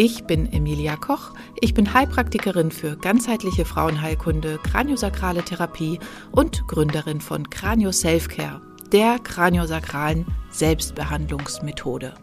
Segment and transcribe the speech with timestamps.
[0.00, 1.34] Ich bin Emilia Koch.
[1.60, 5.98] Ich bin Heilpraktikerin für ganzheitliche Frauenheilkunde, kraniosakrale Therapie
[6.30, 8.60] und Gründerin von Kranio Selfcare,
[8.92, 12.14] der kraniosakralen Selbstbehandlungsmethode.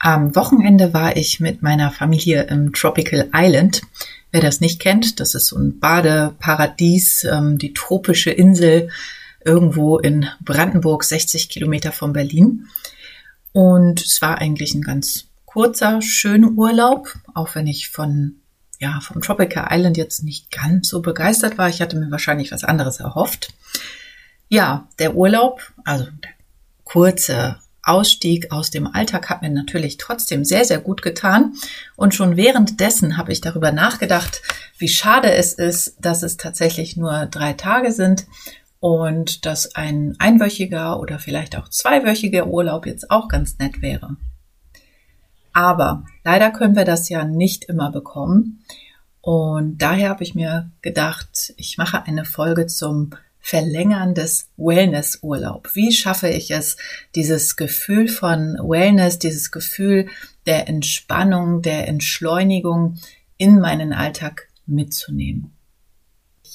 [0.00, 3.82] Am Wochenende war ich mit meiner Familie im Tropical Island.
[4.32, 8.88] Wer das nicht kennt, das ist so ein Badeparadies, ähm, die tropische Insel
[9.44, 12.66] irgendwo in Brandenburg, 60 Kilometer von Berlin.
[13.52, 18.36] Und es war eigentlich ein ganz kurzer, schöner Urlaub, auch wenn ich von
[18.78, 21.68] ja, vom Tropical Island jetzt nicht ganz so begeistert war.
[21.68, 23.52] Ich hatte mir wahrscheinlich was anderes erhofft.
[24.48, 26.30] Ja, der Urlaub, also der
[26.84, 31.54] kurze Ausstieg aus dem Alltag hat mir natürlich trotzdem sehr, sehr gut getan.
[31.96, 34.40] Und schon währenddessen habe ich darüber nachgedacht,
[34.78, 38.26] wie schade es ist, dass es tatsächlich nur drei Tage sind
[38.78, 44.16] und dass ein einwöchiger oder vielleicht auch zweiwöchiger Urlaub jetzt auch ganz nett wäre.
[45.52, 48.64] Aber leider können wir das ja nicht immer bekommen.
[49.20, 55.70] Und daher habe ich mir gedacht, ich mache eine Folge zum Verlängern des Wellness-Urlaub.
[55.74, 56.76] Wie schaffe ich es,
[57.14, 60.08] dieses Gefühl von Wellness, dieses Gefühl
[60.46, 62.98] der Entspannung, der Entschleunigung
[63.36, 65.52] in meinen Alltag mitzunehmen?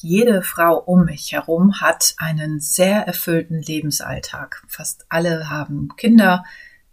[0.06, 4.64] jede Frau um mich herum hat einen sehr erfüllten Lebensalltag.
[4.68, 6.44] Fast alle haben Kinder,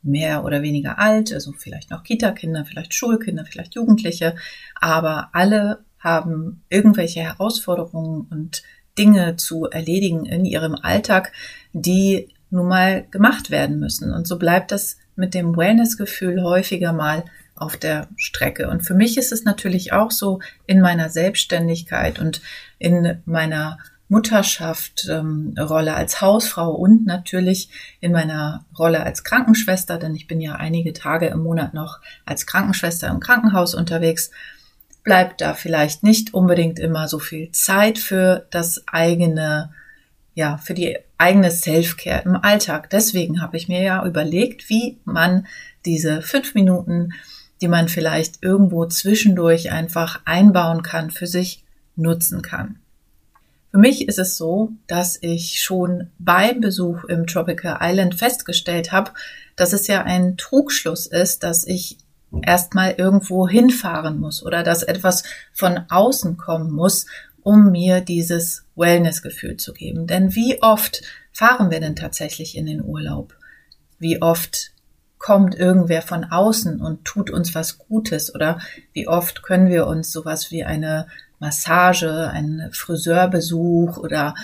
[0.02, 4.36] mehr oder weniger alt, also vielleicht noch Kita-Kinder, vielleicht Schulkinder, vielleicht Jugendliche,
[4.80, 8.62] aber alle haben irgendwelche Herausforderungen und
[8.98, 11.32] Dinge zu erledigen in ihrem Alltag,
[11.72, 14.12] die nun mal gemacht werden müssen.
[14.12, 17.24] Und so bleibt das mit dem Wellness-Gefühl häufiger mal
[17.54, 18.68] auf der Strecke.
[18.68, 22.42] Und für mich ist es natürlich auch so in meiner Selbstständigkeit und
[22.78, 23.78] in meiner
[24.12, 30.40] Mutterschaft, ähm, Rolle als Hausfrau und natürlich in meiner Rolle als Krankenschwester, denn ich bin
[30.42, 34.30] ja einige Tage im Monat noch als Krankenschwester im Krankenhaus unterwegs,
[35.02, 39.72] bleibt da vielleicht nicht unbedingt immer so viel Zeit für das eigene,
[40.34, 42.90] ja, für die eigene Self-Care im Alltag.
[42.90, 45.46] Deswegen habe ich mir ja überlegt, wie man
[45.86, 47.14] diese fünf Minuten,
[47.62, 51.64] die man vielleicht irgendwo zwischendurch einfach einbauen kann, für sich
[51.96, 52.81] nutzen kann.
[53.72, 59.12] Für mich ist es so, dass ich schon beim Besuch im Tropical Island festgestellt habe,
[59.56, 61.96] dass es ja ein Trugschluss ist, dass ich
[62.42, 65.24] erstmal irgendwo hinfahren muss oder dass etwas
[65.54, 67.06] von außen kommen muss,
[67.42, 70.06] um mir dieses Wellness-Gefühl zu geben.
[70.06, 71.02] Denn wie oft
[71.32, 73.34] fahren wir denn tatsächlich in den Urlaub?
[73.98, 74.72] Wie oft
[75.18, 78.58] kommt irgendwer von außen und tut uns was Gutes oder
[78.92, 81.06] wie oft können wir uns sowas wie eine
[81.42, 84.34] Massage, ein Friseurbesuch oder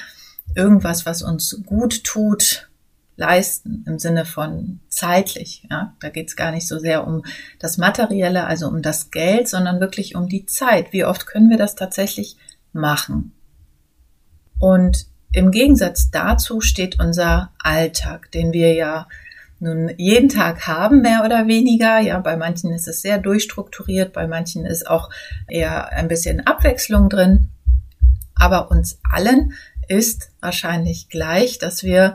[0.55, 2.69] irgendwas, was uns gut tut,
[3.17, 5.65] leisten im Sinne von zeitlich.
[5.71, 5.95] Ja?
[6.01, 7.25] Da geht es gar nicht so sehr um
[7.61, 10.93] das Materielle, also um das Geld, sondern wirklich um die Zeit.
[10.93, 12.37] Wie oft können wir das tatsächlich
[12.73, 13.33] machen?
[14.59, 19.07] Und im Gegensatz dazu steht unser Alltag, den wir ja
[19.61, 21.99] nun jeden Tag haben, mehr oder weniger.
[22.01, 25.11] Ja, bei manchen ist es sehr durchstrukturiert, bei manchen ist auch
[25.49, 27.49] eher ein bisschen Abwechslung drin.
[28.35, 29.55] Aber uns allen
[29.89, 32.15] ist wahrscheinlich gleich, dass wir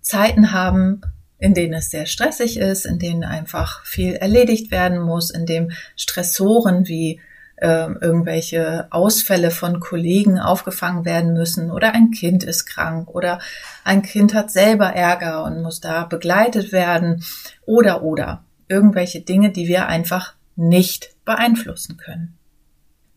[0.00, 1.00] Zeiten haben,
[1.38, 5.70] in denen es sehr stressig ist, in denen einfach viel erledigt werden muss, in dem
[5.96, 7.20] Stressoren wie
[7.60, 13.38] äh, irgendwelche Ausfälle von Kollegen aufgefangen werden müssen oder ein Kind ist krank oder
[13.84, 17.24] ein Kind hat selber Ärger und muss da begleitet werden
[17.66, 22.36] oder oder irgendwelche Dinge, die wir einfach nicht beeinflussen können.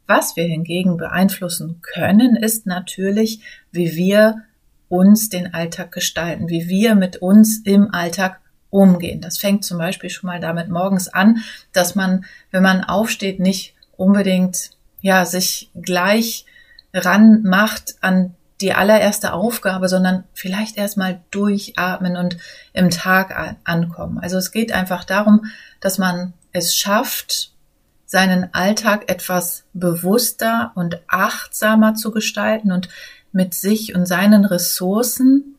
[0.08, 3.40] Was wir hingegen beeinflussen können, ist natürlich,
[3.72, 4.44] wie wir
[4.90, 9.22] uns den Alltag gestalten, wie wir mit uns im Alltag umgehen.
[9.22, 13.73] Das fängt zum Beispiel schon mal damit morgens an, dass man, wenn man aufsteht, nicht
[14.04, 14.72] unbedingt
[15.02, 16.46] ja sich gleich
[16.94, 22.38] ranmacht an die allererste Aufgabe, sondern vielleicht erstmal durchatmen und
[22.72, 24.20] im Tag ankommen.
[24.20, 25.46] Also es geht einfach darum,
[25.82, 27.52] dass man es schafft,
[28.06, 32.88] seinen Alltag etwas bewusster und achtsamer zu gestalten und
[33.32, 35.56] mit sich und seinen Ressourcen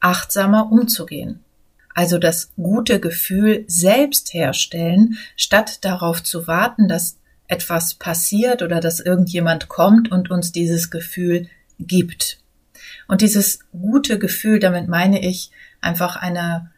[0.00, 1.40] achtsamer umzugehen.
[1.94, 9.00] Also das gute Gefühl selbst herstellen, statt darauf zu warten, dass etwas passiert oder dass
[9.00, 11.48] irgendjemand kommt und uns dieses Gefühl
[11.78, 12.38] gibt.
[13.08, 15.50] Und dieses gute Gefühl, damit meine ich
[15.80, 16.70] einfach eine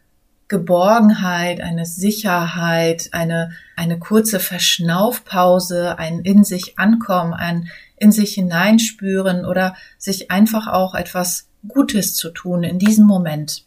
[0.48, 9.44] Geborgenheit, eine Sicherheit, eine, eine kurze Verschnaufpause, ein in sich ankommen, ein in sich hineinspüren
[9.44, 13.66] oder sich einfach auch etwas Gutes zu tun in diesem Moment.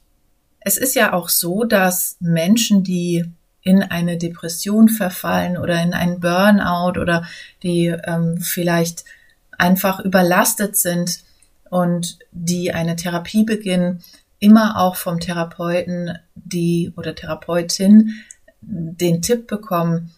[0.59, 3.25] Es ist ja auch so, dass Menschen, die
[3.63, 7.25] in eine Depression verfallen oder in einen Burnout oder
[7.63, 9.05] die ähm, vielleicht
[9.57, 11.19] einfach überlastet sind
[11.69, 14.03] und die eine Therapie beginnen,
[14.39, 18.23] immer auch vom Therapeuten die oder Therapeutin
[18.61, 20.11] den Tipp bekommen,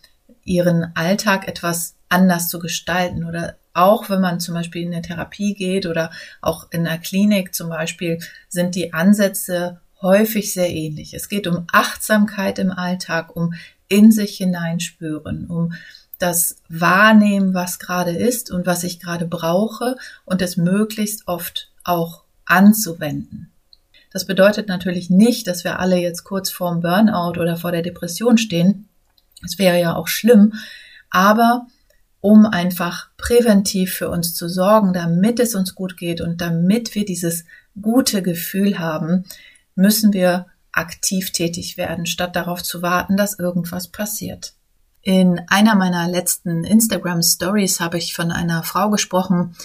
[0.45, 5.55] ihren Alltag etwas anders zu gestalten oder auch wenn man zum Beispiel in eine Therapie
[5.55, 6.11] geht oder
[6.41, 11.15] auch in einer Klinik zum Beispiel, sind die Ansätze häufig sehr ähnlich.
[11.15, 13.55] Es geht um Achtsamkeit im Alltag, um
[13.87, 15.73] in sich hineinspüren, um
[16.19, 19.95] das Wahrnehmen, was gerade ist und was ich gerade brauche
[20.25, 23.51] und es möglichst oft auch anzuwenden.
[24.11, 28.37] Das bedeutet natürlich nicht, dass wir alle jetzt kurz vorm Burnout oder vor der Depression
[28.37, 28.87] stehen.
[29.41, 30.53] Das wäre ja auch schlimm.
[31.09, 31.65] Aber
[32.21, 37.05] um einfach präventiv für uns zu sorgen, damit es uns gut geht und damit wir
[37.05, 37.43] dieses
[37.81, 39.25] gute Gefühl haben,
[39.75, 44.53] müssen wir aktiv tätig werden, statt darauf zu warten, dass irgendwas passiert.
[45.01, 49.55] In einer meiner letzten Instagram Stories habe ich von einer Frau gesprochen,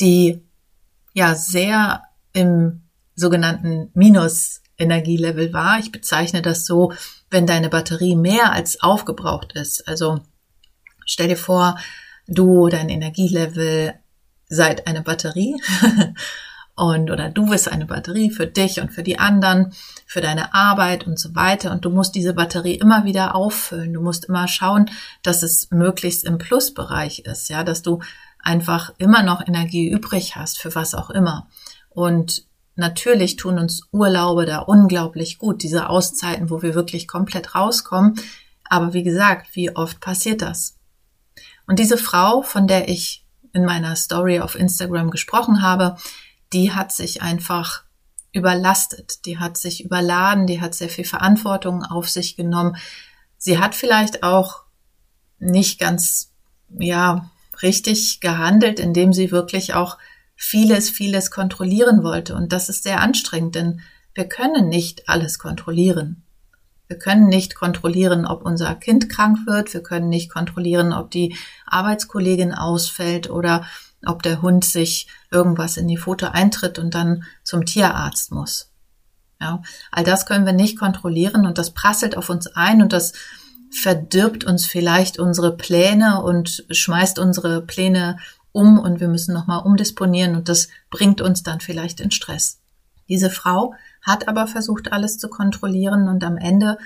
[0.00, 0.42] die
[1.12, 2.02] ja sehr
[2.32, 2.82] im
[3.14, 5.78] sogenannten Minus-Energielevel war.
[5.78, 6.92] Ich bezeichne das so,
[7.30, 9.86] wenn deine Batterie mehr als aufgebraucht ist.
[9.86, 10.20] Also
[11.04, 11.78] stell dir vor,
[12.26, 13.94] du, dein Energielevel
[14.48, 15.56] seid eine Batterie
[16.76, 19.72] und oder du bist eine Batterie für dich und für die anderen,
[20.06, 23.94] für deine Arbeit und so weiter und du musst diese Batterie immer wieder auffüllen.
[23.94, 24.90] Du musst immer schauen,
[25.22, 28.00] dass es möglichst im Plusbereich ist, ja, dass du
[28.38, 31.48] einfach immer noch Energie übrig hast für was auch immer.
[31.88, 32.44] Und
[32.74, 38.20] natürlich tun uns Urlaube da unglaublich gut, diese Auszeiten, wo wir wirklich komplett rauskommen.
[38.64, 40.76] Aber wie gesagt, wie oft passiert das?
[41.66, 43.24] Und diese Frau, von der ich
[43.54, 45.96] in meiner Story auf Instagram gesprochen habe,
[46.52, 47.84] die hat sich einfach
[48.32, 52.76] überlastet, die hat sich überladen, die hat sehr viel Verantwortung auf sich genommen.
[53.38, 54.64] Sie hat vielleicht auch
[55.38, 56.32] nicht ganz,
[56.78, 57.30] ja,
[57.62, 59.96] richtig gehandelt, indem sie wirklich auch
[60.34, 62.34] vieles, vieles kontrollieren wollte.
[62.34, 63.80] Und das ist sehr anstrengend, denn
[64.14, 66.22] wir können nicht alles kontrollieren.
[66.88, 69.74] Wir können nicht kontrollieren, ob unser Kind krank wird.
[69.74, 73.66] Wir können nicht kontrollieren, ob die Arbeitskollegin ausfällt oder
[74.06, 78.70] ob der Hund sich irgendwas in die Pfote eintritt und dann zum Tierarzt muss.
[79.40, 83.12] Ja, all das können wir nicht kontrollieren und das prasselt auf uns ein und das
[83.70, 88.18] verdirbt uns vielleicht unsere Pläne und schmeißt unsere Pläne
[88.52, 92.60] um und wir müssen nochmal umdisponieren und das bringt uns dann vielleicht in Stress.
[93.08, 96.78] Diese Frau hat aber versucht, alles zu kontrollieren und am Ende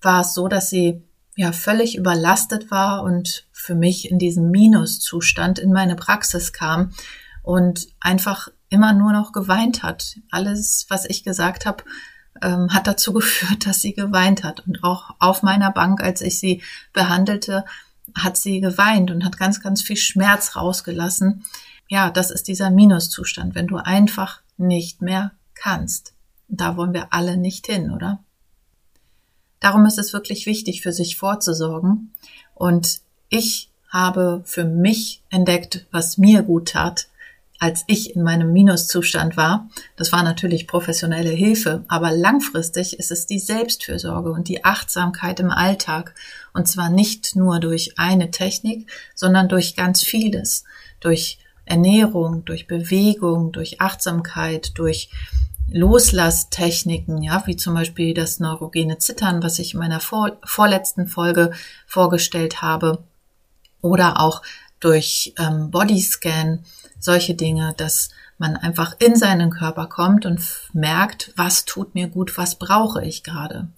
[0.00, 1.02] war es so, dass sie
[1.36, 6.90] ja völlig überlastet war und für mich in diesem Minuszustand in meine Praxis kam
[7.42, 10.16] und einfach immer nur noch geweint hat.
[10.30, 11.84] Alles, was ich gesagt habe,
[12.40, 14.66] ähm, hat dazu geführt, dass sie geweint hat.
[14.66, 16.62] Und auch auf meiner Bank, als ich sie
[16.94, 17.66] behandelte,
[18.14, 21.44] hat sie geweint und hat ganz, ganz viel Schmerz rausgelassen.
[21.90, 26.14] Ja, das ist dieser Minuszustand, wenn du einfach nicht mehr kannst.
[26.48, 28.24] Da wollen wir alle nicht hin, oder?
[29.60, 32.14] Darum ist es wirklich wichtig, für sich vorzusorgen.
[32.54, 37.08] Und ich habe für mich entdeckt, was mir gut tat,
[37.58, 39.68] als ich in meinem Minuszustand war.
[39.96, 45.50] Das war natürlich professionelle Hilfe, aber langfristig ist es die Selbstfürsorge und die Achtsamkeit im
[45.50, 46.14] Alltag.
[46.54, 50.64] Und zwar nicht nur durch eine Technik, sondern durch ganz vieles.
[51.00, 55.10] Durch Ernährung, durch Bewegung, durch Achtsamkeit, durch
[55.70, 61.50] Loslasstechniken, ja, wie zum Beispiel das neurogene Zittern, was ich in meiner vor, vorletzten Folge
[61.86, 63.04] vorgestellt habe,
[63.80, 64.42] oder auch
[64.80, 66.64] durch ähm, Bodyscan,
[67.00, 70.40] solche Dinge, dass man einfach in seinen Körper kommt und
[70.72, 73.68] merkt, was tut mir gut, was brauche ich gerade.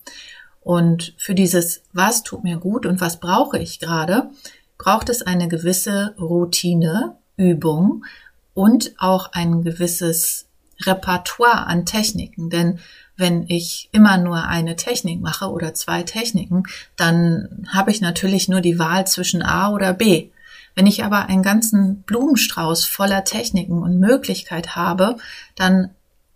[0.61, 4.30] Und für dieses, was tut mir gut und was brauche ich gerade,
[4.76, 8.04] braucht es eine gewisse Routine, Übung
[8.52, 10.50] und auch ein gewisses
[10.87, 12.51] Repertoire an Techniken.
[12.51, 12.79] Denn
[13.17, 16.65] wenn ich immer nur eine Technik mache oder zwei Techniken,
[16.97, 20.31] dann habe ich natürlich nur die Wahl zwischen A oder B.
[20.75, 25.17] Wenn ich aber einen ganzen Blumenstrauß voller Techniken und Möglichkeit habe,
[25.55, 25.91] dann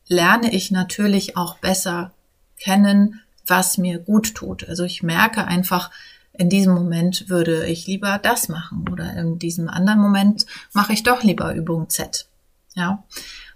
[0.07, 2.13] lerne ich natürlich auch besser
[2.59, 4.69] kennen, was mir gut tut.
[4.69, 5.91] Also ich merke einfach,
[6.33, 11.03] in diesem Moment würde ich lieber das machen oder in diesem anderen Moment mache ich
[11.03, 12.27] doch lieber Übung Z.
[12.75, 13.05] Ja.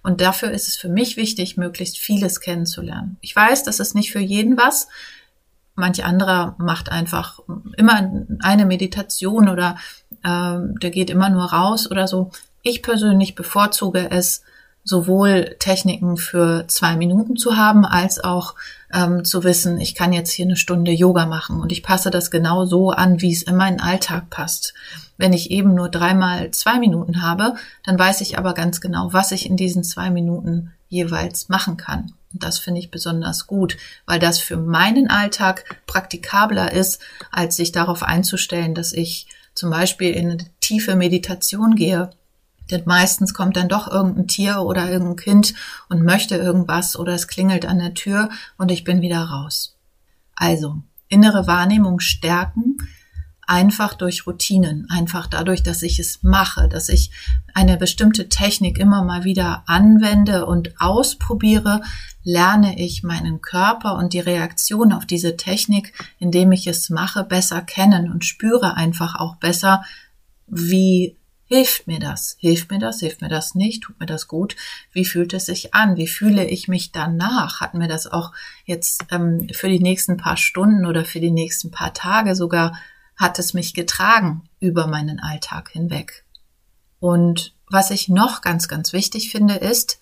[0.08, 3.18] Und dafür ist es für mich wichtig, möglichst vieles kennenzulernen.
[3.20, 4.88] Ich weiß, das ist nicht für jeden was.
[5.74, 7.40] Manch anderer macht einfach
[7.76, 8.10] immer
[8.40, 9.76] eine Meditation oder
[10.24, 12.30] äh, der geht immer nur raus oder so.
[12.62, 14.40] Ich persönlich bevorzuge es,
[14.88, 18.54] sowohl Techniken für zwei Minuten zu haben, als auch
[18.92, 22.30] ähm, zu wissen, ich kann jetzt hier eine Stunde Yoga machen und ich passe das
[22.30, 24.72] genau so an, wie es in meinen Alltag passt.
[25.18, 27.54] Wenn ich eben nur dreimal zwei Minuten habe,
[27.84, 32.12] dann weiß ich aber ganz genau, was ich in diesen zwei Minuten jeweils machen kann.
[32.32, 33.76] Und das finde ich besonders gut,
[34.06, 40.12] weil das für meinen Alltag praktikabler ist, als sich darauf einzustellen, dass ich zum Beispiel
[40.12, 42.10] in eine tiefe Meditation gehe
[42.70, 45.54] denn meistens kommt dann doch irgendein Tier oder irgendein Kind
[45.88, 49.76] und möchte irgendwas oder es klingelt an der Tür und ich bin wieder raus.
[50.34, 52.76] Also, innere Wahrnehmung stärken,
[53.48, 57.10] einfach durch Routinen, einfach dadurch, dass ich es mache, dass ich
[57.54, 61.80] eine bestimmte Technik immer mal wieder anwende und ausprobiere,
[62.22, 67.62] lerne ich meinen Körper und die Reaktion auf diese Technik, indem ich es mache, besser
[67.62, 69.82] kennen und spüre einfach auch besser,
[70.46, 71.17] wie
[71.48, 72.36] Hilft mir das?
[72.38, 73.00] Hilft mir das?
[73.00, 73.82] Hilft mir das nicht?
[73.82, 74.54] Tut mir das gut?
[74.92, 75.96] Wie fühlt es sich an?
[75.96, 77.62] Wie fühle ich mich danach?
[77.62, 78.32] Hat mir das auch
[78.66, 82.78] jetzt ähm, für die nächsten paar Stunden oder für die nächsten paar Tage sogar,
[83.16, 86.24] hat es mich getragen über meinen Alltag hinweg?
[87.00, 90.00] Und was ich noch ganz, ganz wichtig finde, ist,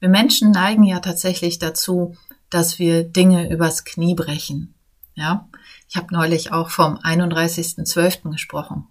[0.00, 2.16] wir Menschen neigen ja tatsächlich dazu,
[2.48, 4.72] dass wir Dinge übers Knie brechen.
[5.14, 5.50] Ja,
[5.90, 8.30] ich habe neulich auch vom 31.12.
[8.30, 8.88] gesprochen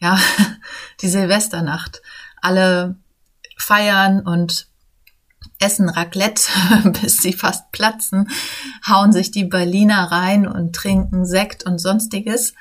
[0.00, 0.18] ja,
[1.02, 2.02] die Silvesternacht.
[2.42, 2.96] Alle
[3.58, 4.68] feiern und
[5.58, 6.48] essen Raclette,
[7.02, 8.30] bis sie fast platzen,
[8.86, 12.54] hauen sich die Berliner rein und trinken Sekt und sonstiges.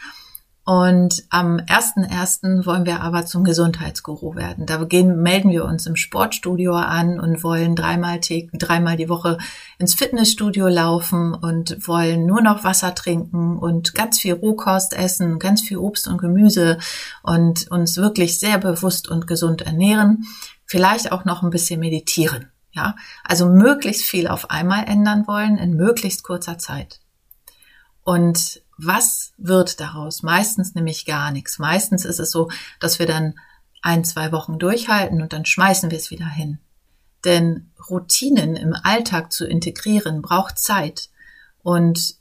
[0.70, 2.64] Und am 1.1.
[2.64, 4.68] wollen wir aber zum Gesundheitsguru werden.
[4.68, 9.40] Da gehen, melden wir uns im Sportstudio an und wollen dreimal, dreimal die Woche
[9.80, 15.64] ins Fitnessstudio laufen und wollen nur noch Wasser trinken und ganz viel Rohkost essen, ganz
[15.64, 16.78] viel Obst und Gemüse
[17.24, 20.28] und uns wirklich sehr bewusst und gesund ernähren.
[20.68, 22.52] Vielleicht auch noch ein bisschen meditieren.
[22.74, 27.00] Ja, also möglichst viel auf einmal ändern wollen in möglichst kurzer Zeit.
[28.04, 30.24] Und was wird daraus?
[30.24, 31.60] Meistens nämlich gar nichts.
[31.60, 33.36] Meistens ist es so, dass wir dann
[33.82, 36.60] ein, zwei Wochen durchhalten und dann schmeißen wir es wieder hin.
[37.26, 41.10] Denn Routinen im Alltag zu integrieren braucht Zeit.
[41.62, 42.16] Und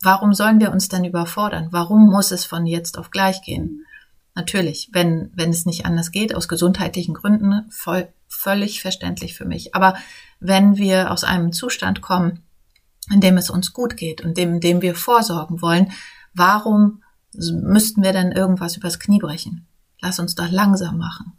[0.00, 1.68] warum sollen wir uns dann überfordern?
[1.72, 3.84] Warum muss es von jetzt auf gleich gehen?
[4.34, 9.74] Natürlich, wenn, wenn es nicht anders geht, aus gesundheitlichen Gründen, voll, völlig verständlich für mich.
[9.74, 9.96] Aber
[10.38, 12.44] wenn wir aus einem Zustand kommen,
[13.12, 15.92] in dem es uns gut geht und dem, dem wir vorsorgen wollen,
[16.34, 17.02] warum
[17.34, 19.66] müssten wir dann irgendwas übers Knie brechen?
[20.00, 21.34] Lass uns doch langsam machen.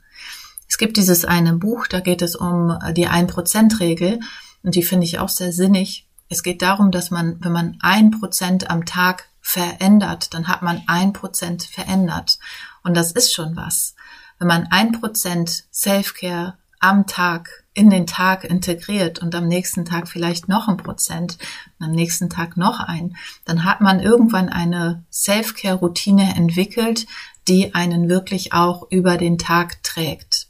[0.68, 4.20] Es gibt dieses eine Buch, da geht es um die Ein-Prozent-Regel
[4.64, 6.08] und die finde ich auch sehr sinnig.
[6.30, 10.84] Es geht darum, dass man, wenn man ein Prozent am Tag verändert, dann hat man
[10.86, 12.38] ein Prozent verändert.
[12.84, 13.96] Und das ist schon was.
[14.38, 20.08] Wenn man ein Prozent Self-Care am Tag in den Tag integriert und am nächsten Tag
[20.08, 21.38] vielleicht noch ein Prozent
[21.78, 27.06] und am nächsten Tag noch ein, dann hat man irgendwann eine Self-Care-Routine entwickelt,
[27.48, 30.48] die einen wirklich auch über den Tag trägt.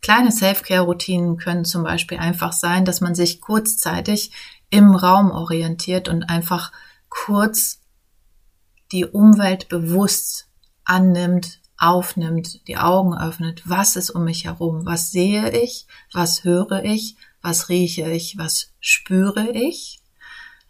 [0.00, 4.32] Kleine Self-Care-Routinen können zum Beispiel einfach sein, dass man sich kurzzeitig
[4.70, 6.72] im Raum orientiert und einfach
[7.08, 7.80] kurz
[8.92, 10.48] die Umwelt bewusst
[10.84, 16.84] annimmt, aufnimmt, die Augen öffnet, was ist um mich herum, was sehe ich, was höre
[16.84, 20.00] ich, was rieche ich, was spüre ich.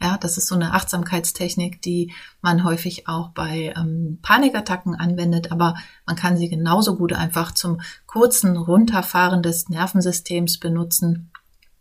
[0.00, 5.74] Ja, das ist so eine Achtsamkeitstechnik, die man häufig auch bei ähm, Panikattacken anwendet, aber
[6.06, 11.32] man kann sie genauso gut einfach zum kurzen Runterfahren des Nervensystems benutzen,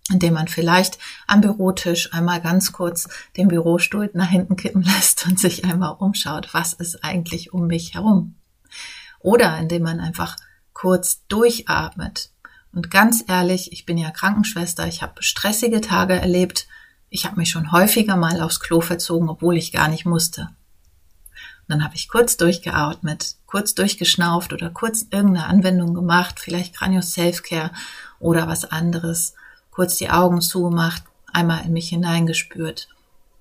[0.09, 5.37] indem man vielleicht am Bürotisch einmal ganz kurz den Bürostuhl nach hinten kippen lässt und
[5.37, 8.36] sich einmal umschaut, was ist eigentlich um mich herum.
[9.19, 10.35] Oder indem man einfach
[10.73, 12.31] kurz durchatmet.
[12.71, 16.67] Und ganz ehrlich, ich bin ja Krankenschwester, ich habe stressige Tage erlebt.
[17.09, 20.41] Ich habe mich schon häufiger mal aufs Klo verzogen, obwohl ich gar nicht musste.
[20.41, 27.13] Und dann habe ich kurz durchgeatmet, kurz durchgeschnauft oder kurz irgendeine Anwendung gemacht, vielleicht Cranios
[27.13, 27.71] Selfcare
[28.19, 29.33] oder was anderes.
[29.71, 32.87] Kurz die Augen zugemacht, einmal in mich hineingespürt,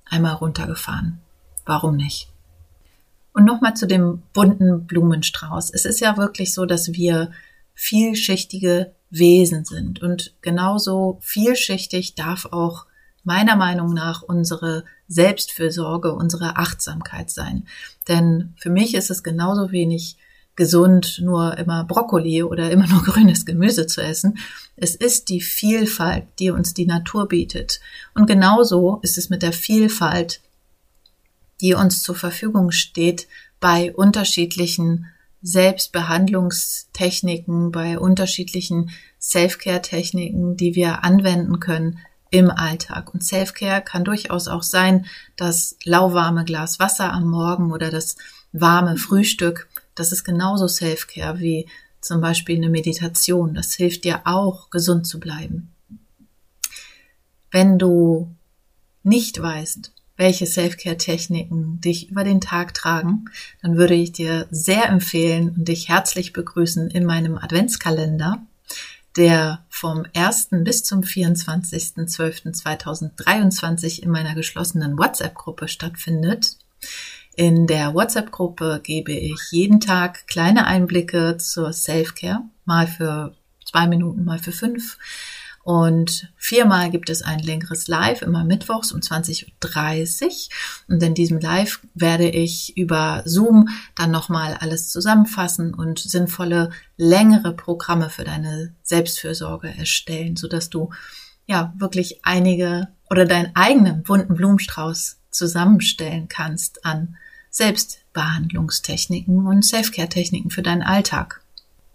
[0.07, 1.21] einmal runtergefahren.
[1.65, 2.31] Warum nicht?
[3.37, 5.69] Und nochmal zu dem bunten Blumenstrauß.
[5.75, 7.33] Es ist ja wirklich so, dass wir
[7.75, 10.01] vielschichtige Wesen sind.
[10.01, 12.87] Und genauso vielschichtig darf auch
[13.25, 17.67] meiner Meinung nach unsere Selbstfürsorge, unsere Achtsamkeit sein.
[18.09, 20.17] Denn für mich ist es genauso wenig
[20.55, 24.39] gesund nur immer Brokkoli oder immer nur grünes Gemüse zu essen.
[24.77, 27.81] Es ist die Vielfalt, die uns die Natur bietet.
[28.15, 30.41] Und genauso ist es mit der Vielfalt,
[31.61, 33.29] die uns zur Verfügung steht
[33.61, 35.07] bei unterschiedlichen
[35.43, 41.99] Selbstbehandlungstechniken, bei unterschiedlichen Self-Care-Techniken, die wir anwenden können
[42.31, 43.13] im Alltag.
[43.15, 48.17] Und Self-Care kann durchaus auch sein, das lauwarme Glas Wasser am Morgen oder das
[48.53, 49.69] warme Frühstück.
[49.95, 51.69] Das ist genauso Self-Care wie
[52.01, 53.55] zum Beispiel eine Meditation.
[53.55, 55.73] Das hilft dir auch, gesund zu bleiben.
[57.51, 58.35] Wenn du
[59.03, 63.27] nicht weißt, welche Self-Care-Techniken dich über den Tag tragen,
[63.63, 68.45] dann würde ich dir sehr empfehlen und dich herzlich begrüßen in meinem Adventskalender,
[69.17, 70.49] der vom 1.
[70.63, 76.57] bis zum 24.12.2023 in meiner geschlossenen WhatsApp-Gruppe stattfindet.
[77.35, 84.25] In der WhatsApp-Gruppe gebe ich jeden Tag kleine Einblicke zur Self-Care, mal für zwei Minuten,
[84.25, 84.97] mal für fünf
[85.67, 90.31] und viermal gibt es ein längeres Live, immer mittwochs um 20.30 Uhr.
[90.95, 97.53] Und in diesem Live werde ich über Zoom dann nochmal alles zusammenfassen und sinnvolle, längere
[97.53, 100.91] Programme für deine Selbstfürsorge erstellen, sodass du
[101.49, 107.17] ja wirklich einige oder deinen eigenen bunten Blumenstrauß zusammenstellen kannst an
[107.51, 111.43] Selbstbehandlungstechniken und Selfcare-Techniken für deinen Alltag.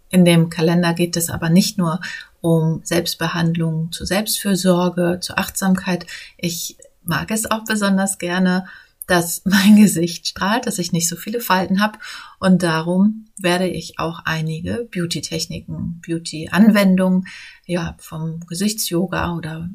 [0.09, 2.01] In dem Kalender geht es aber nicht nur
[2.41, 6.05] um Selbstbehandlung, zur Selbstfürsorge, zur Achtsamkeit.
[6.37, 8.65] Ich mag es auch besonders gerne,
[9.07, 11.99] dass mein Gesicht strahlt, dass ich nicht so viele Falten habe
[12.39, 17.27] und darum werde ich auch einige Beauty-Techniken, Beauty-Anwendungen,
[17.65, 19.69] ja, vom Gesichtsyoga oder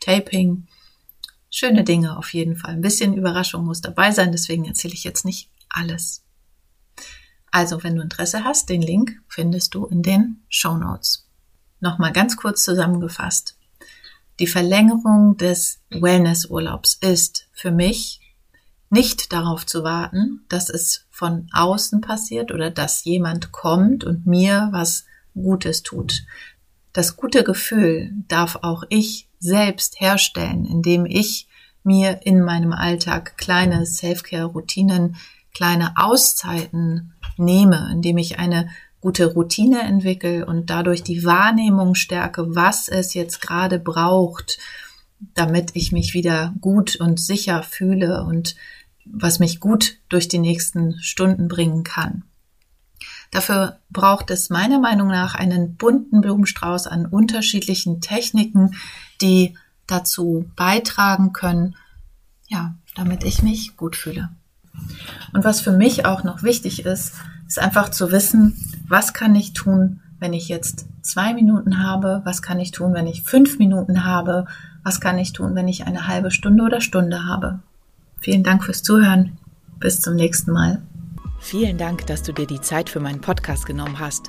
[0.00, 0.66] Taping,
[1.50, 2.72] schöne Dinge auf jeden Fall.
[2.72, 6.24] Ein bisschen Überraschung muss dabei sein, deswegen erzähle ich jetzt nicht alles.
[7.50, 11.28] Also, wenn du Interesse hast, den Link findest du in den Show Notes.
[11.82, 13.56] Nochmal ganz kurz zusammengefasst.
[14.38, 18.20] Die Verlängerung des Wellnessurlaubs ist für mich
[18.88, 24.68] nicht darauf zu warten, dass es von außen passiert oder dass jemand kommt und mir
[24.70, 26.22] was Gutes tut.
[26.92, 31.48] Das gute Gefühl darf auch ich selbst herstellen, indem ich
[31.82, 35.16] mir in meinem Alltag kleine Self-Care-Routinen,
[35.52, 38.68] kleine Auszeiten nehme, indem ich eine
[39.02, 44.58] gute Routine entwickle und dadurch die Wahrnehmung stärke, was es jetzt gerade braucht,
[45.34, 48.54] damit ich mich wieder gut und sicher fühle und
[49.04, 52.22] was mich gut durch die nächsten Stunden bringen kann.
[53.32, 58.76] Dafür braucht es meiner Meinung nach einen bunten Blumenstrauß an unterschiedlichen Techniken,
[59.20, 59.56] die
[59.88, 61.74] dazu beitragen können,
[62.46, 64.28] ja, damit ich mich gut fühle.
[65.32, 67.14] Und was für mich auch noch wichtig ist,
[67.48, 68.56] ist einfach zu wissen,
[68.92, 73.06] was kann ich tun, wenn ich jetzt zwei Minuten habe, was kann ich tun, wenn
[73.06, 74.44] ich fünf Minuten habe,
[74.84, 77.60] was kann ich tun, wenn ich eine halbe Stunde oder Stunde habe.
[78.20, 79.38] Vielen Dank fürs Zuhören.
[79.80, 80.82] Bis zum nächsten Mal.
[81.40, 84.28] Vielen Dank, dass du dir die Zeit für meinen Podcast genommen hast.